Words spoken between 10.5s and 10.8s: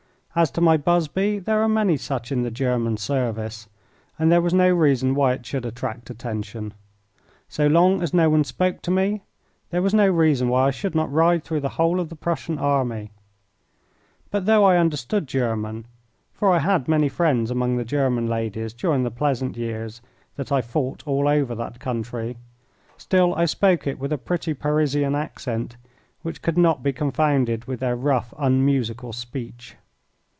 I